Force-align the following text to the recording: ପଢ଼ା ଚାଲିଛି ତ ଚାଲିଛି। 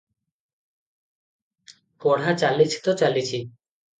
ପଢ଼ା 2.05 2.33
ଚାଲିଛି 2.45 2.83
ତ 2.87 2.97
ଚାଲିଛି। 3.03 3.37